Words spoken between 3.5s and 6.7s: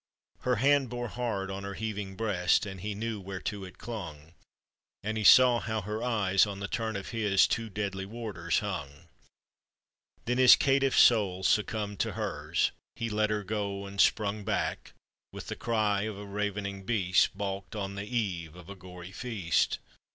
it clung, And saw how her eyes on the